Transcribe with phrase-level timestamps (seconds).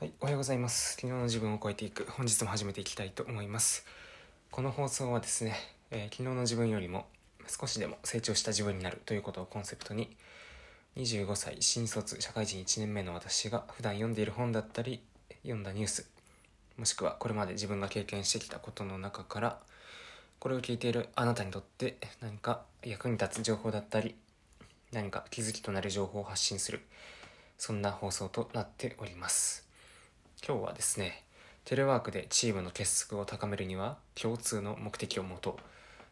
[0.00, 0.94] はい、おはようございます。
[0.94, 3.84] 昨日の自分を超えていく、本日も始めていきたいと思います。
[4.50, 5.54] この放送はですね、
[5.90, 7.04] えー昨日の自分よりも
[7.46, 10.16] 少しでも成長した自分になるということをコンセプトに、
[10.96, 15.02] 25歳新卒社会人1年目の私が普段読んでいる本だったり、
[15.42, 16.08] 読んだニュース、
[16.78, 19.58] もしくはこれまで自分が経験してきたことの中から、
[20.38, 24.14] これを聞いているあなたにとって何か役に立つ情報だったり、
[24.92, 26.80] 何か気づきとなる情報を発信する、
[27.58, 29.68] そんな放送となっております。
[30.46, 31.22] 今日はですね
[31.66, 35.54] テレワークでチームの結束を高めるには共通の目的を持とう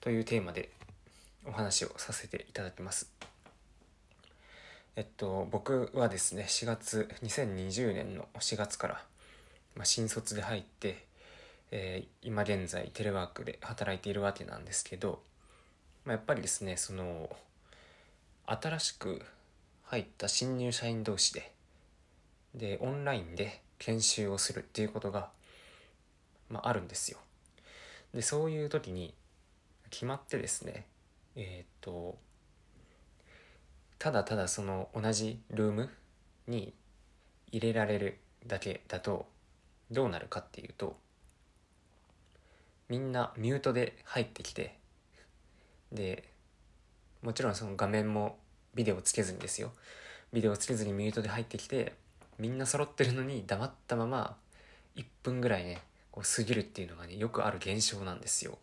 [0.00, 0.70] というテーマで
[1.44, 3.10] お話をさせていただきます。
[4.94, 9.02] えっと僕はですね4月2020年の4月から、
[9.74, 11.04] まあ、新卒で入って、
[11.72, 15.20] えー今現在テレワークで働いているわけなんですけど、
[16.04, 17.28] まあ、やっぱりですねその
[18.46, 19.22] 新しく
[19.86, 21.52] 入った新入社員同士で
[22.54, 25.28] でオンラインで研修をするっていうことが、
[26.48, 27.18] まあ、あるんですよ。
[28.14, 29.12] でそういう時に
[29.90, 30.86] 決まってですね
[31.34, 32.16] えーっと
[33.98, 35.90] ただただその同じルーム
[36.46, 36.72] に
[37.50, 39.26] 入れられるだけだと
[39.90, 40.96] どうなるかっていうと
[42.88, 44.76] みんなミュートで入ってきて
[45.90, 46.28] で
[47.22, 48.36] もちろんその画面も
[48.74, 49.72] ビデオつけずにですよ。
[50.32, 51.94] ビデオつけずにミュートで入ってきて
[52.38, 54.36] みんな揃ってるのに黙ったまま
[54.96, 58.58] 1分ぐらいねこう過ぎるっていうのがねよくある現象なんですよ。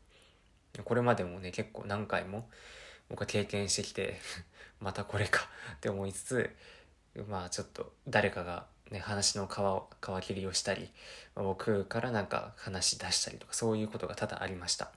[0.84, 2.48] これまでもね結構何回も
[3.10, 4.20] 僕は経験してきて
[4.80, 6.56] またこれかって思いつつ
[7.28, 10.92] まあちょっと誰かがね話の皮を皮切りをしたり
[11.36, 14.92] まあ僕からなんか話し出したりとかそういうことが多々ありました。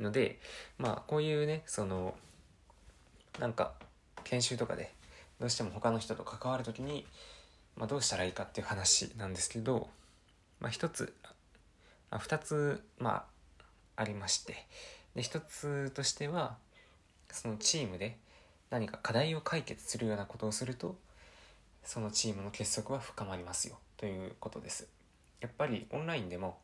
[0.00, 0.40] ので
[0.78, 2.16] まあこういうねその
[3.38, 3.74] なんか
[4.24, 4.92] 研修とかで
[5.38, 7.06] どうしても他の人と関わる時に
[7.76, 9.88] まあ、どうしたらいいかっていう話なんですけど、
[10.60, 11.14] まあ、一つ
[12.10, 13.24] あ二つ、ま
[13.96, 14.66] あ、ありまして。
[15.14, 16.56] で一つとしては
[17.32, 18.16] そのチームで
[18.70, 20.96] 何か課題を解決するようなことをすると
[21.82, 23.78] そのチームの結束は深まりますよ。
[23.96, 24.86] ということです。
[25.40, 26.58] やっぱりオンラインでも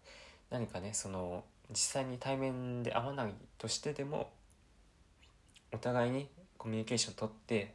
[0.51, 4.31] 何かねその実際に対面で会わないとしてでも
[5.73, 7.75] お互いにコミュニケーションをとって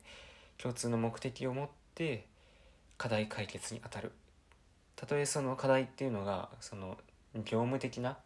[0.57, 2.25] 共通の目的を持って
[3.01, 4.11] 課題解決に当たる。
[4.95, 6.99] たとえその課題っていうのがその
[7.33, 8.19] 業務的な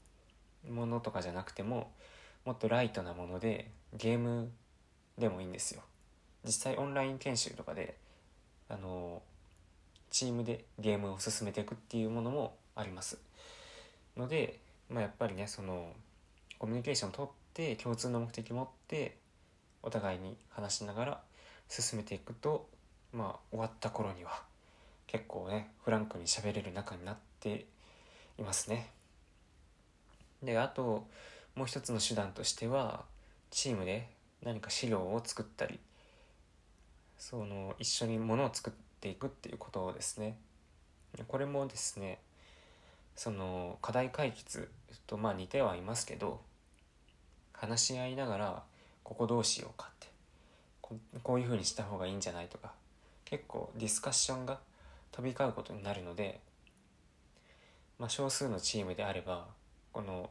[0.70, 1.94] ものとかじゃなくても
[2.44, 4.52] もっとライトなものでゲーム
[5.18, 5.82] でもいいんですよ。
[6.44, 7.96] 実際オンライン研修とかで
[8.68, 9.22] あの
[10.12, 13.18] チームでゲームを進めていくっていうものもあります。
[14.18, 14.60] ので、
[14.90, 15.94] まあ、やっぱりねその
[16.60, 19.16] コミュニケーションをとって共通の目的を持って
[19.84, 21.22] お互いに話しながら
[21.70, 22.68] 進めていくと
[23.14, 24.44] まあ終わった頃には
[25.08, 27.66] 結構ねフランクに喋れる仲になって
[28.38, 28.92] いますね。
[30.44, 31.08] であと
[31.56, 33.06] もう一つの手段としては
[33.50, 34.10] チームで
[34.44, 35.80] 何か資料を作ったり
[37.18, 40.38] その一緒にものを作っていくっていうことをですね。
[41.28, 42.20] これもですね
[43.16, 44.70] その課題解決
[45.08, 46.42] とまあ似てはいますけど
[47.54, 48.64] 話し合いながら
[49.04, 50.08] ここどうしようかって
[50.82, 52.74] ここういうふうにした方がいいんじゃないとか
[53.24, 54.60] 結構ディスカッションが
[55.16, 56.42] 飛び交うことになるので、
[57.98, 59.46] まあ、少数のチームであれば
[59.94, 60.30] この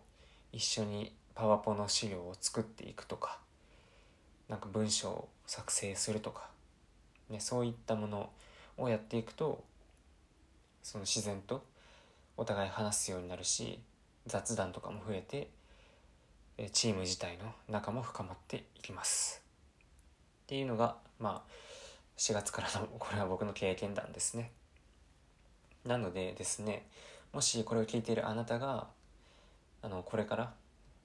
[0.53, 3.39] 一緒にパワポの資料を作っていくとか
[4.47, 6.49] なんか文章を作成するとか、
[7.31, 8.28] ね、そういったもの
[8.77, 9.65] をやっていくと
[10.83, 11.65] その自然と
[12.37, 13.81] お互い話すようになるし
[14.27, 15.49] 雑談とかも増えて
[16.73, 19.43] チーム自体の仲も深まっていきます。
[20.44, 21.50] っていうのがまあ
[22.19, 24.53] 4月からのこれは僕の経験談ですね。
[25.84, 26.87] なのでですね
[27.33, 28.87] もしこれを聞いているあなたが
[29.83, 30.53] あのこれから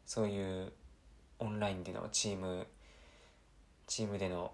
[0.05, 0.71] そういう
[1.39, 2.65] オンラインでのチーム
[3.87, 4.51] チームでの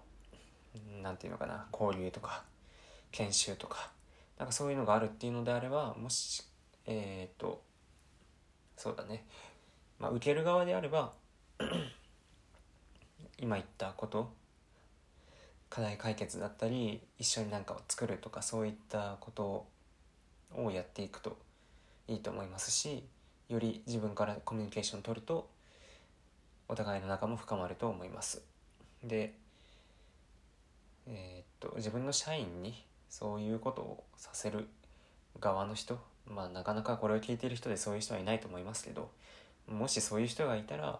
[1.02, 2.44] なんていうのかな交流とか
[3.12, 3.90] 研修とか
[4.38, 6.42] なんかそういうのがあるっていうのであればもし
[6.86, 7.62] えっ、と
[8.76, 9.24] そうだね
[9.98, 11.12] まあ受ける側であれば
[13.38, 14.32] 今言ったこと
[15.68, 19.66] 課題解決だったり一緒に何かを作るとかそういったこと
[20.54, 21.36] をやっていくと
[22.08, 23.04] いいと思いますし
[23.48, 25.48] より自分からコミュニケーションを取ると
[26.68, 28.42] お互いの仲も深まると思います。
[29.04, 29.34] で
[31.06, 34.68] えーっと自分の社員にそういうことをさせる
[35.40, 39.10] 側の人まあなかなかこれを聞いてる人でそういう人はいないと思いますけど
[39.68, 40.98] もしそういう人がいたら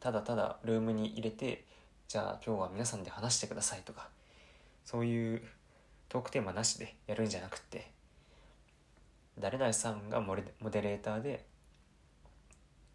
[0.00, 1.64] ただただルームに入れて
[2.08, 4.08] じゃあ今日は皆さんで話してくださいとか
[4.84, 5.42] そういう
[6.08, 7.90] トークテーマなしでやるんじゃなくって
[9.40, 11.44] 誰々さんがモデレーターで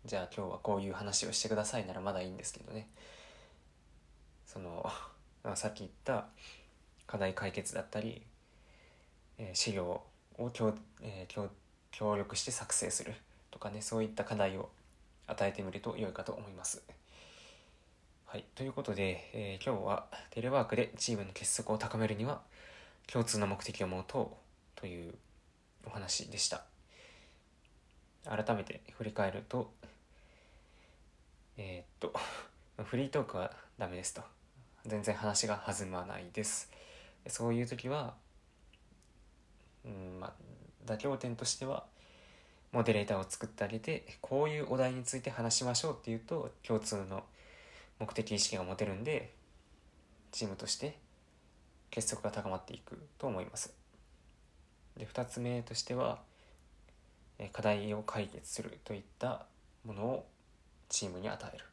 [0.05, 2.89] じゃあ今日はこういう話をしてくださいならまだいいんですけどね
[4.45, 4.89] その
[5.55, 6.27] さっき言った
[7.07, 8.21] 課題解決だったり、
[9.37, 10.03] えー、資料
[10.37, 11.49] を協,、えー、
[11.91, 13.13] 協力して作成する
[13.51, 14.69] とかねそういった課題を
[15.27, 16.83] 与えてみると良いかと思います。
[18.25, 22.41] はい、ということで、えー、今日はテレワークでチームの結束を高めるには
[23.05, 24.37] 共通の目的を持と
[24.77, 25.13] うという
[25.85, 26.63] お話でした。
[28.25, 29.71] 改めて振り返ると、
[31.57, 32.13] えー、っと、
[32.83, 34.21] フリートークはダメですと。
[34.85, 36.69] 全然話が弾まないです。
[37.27, 38.15] そういう時は、
[39.85, 40.33] うんまあ、
[40.85, 41.85] 妥協点としては、
[42.71, 47.23] モデレーターを作ってあげて、こういうお題について話しましょうっていうと、共通の
[47.99, 49.33] 目的意識が持てるんで、
[50.31, 50.97] チームとして
[51.91, 53.82] 結束が高まっていくと思います。
[54.97, 56.19] で2つ目としては
[57.51, 59.45] 課題を解決するといった
[59.85, 60.25] ものを
[60.89, 61.65] チームに与える。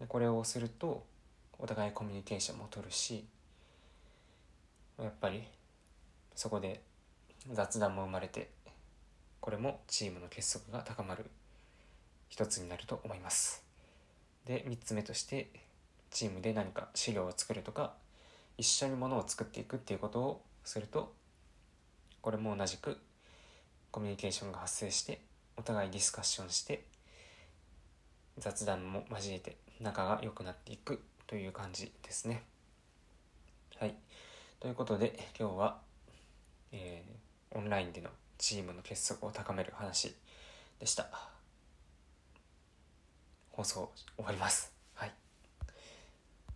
[0.00, 1.04] でこれをすると
[1.58, 3.24] お互いコミュニケーションも取るし
[4.98, 5.42] やっぱり
[6.34, 6.82] そこで
[7.52, 8.50] 雑談も生まれて
[9.40, 11.30] これもチームの結束が高まる
[12.28, 13.62] 一つになると思います。
[14.44, 15.50] で3つ目として
[16.10, 17.94] チームで何か資料を作るとか
[18.58, 21.12] 一緒にものを作っていくっていうことをすると
[22.26, 22.98] これも同じく
[23.92, 25.20] コミュニケーションが発生して
[25.56, 26.82] お互いディスカッションして
[28.36, 32.42] 雑談も交えて仲が良くなっていくという感じですね。
[33.78, 33.94] はい。
[34.58, 35.78] ということで今日は、
[36.72, 40.12] えー、オンラインでのチームの結束を高める話
[40.80, 41.06] でした。
[43.52, 44.75] 放送終わります。